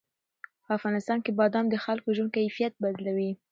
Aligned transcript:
په 0.63 0.69
افغانستان 0.77 1.17
کې 1.23 1.31
بادام 1.39 1.65
د 1.69 1.75
خلکو 1.85 2.07
د 2.09 2.13
ژوند 2.17 2.31
کیفیت 2.37 2.73
بدلوي. 2.83 3.31